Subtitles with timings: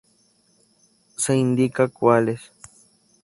[1.15, 2.49] Se indica cuáles.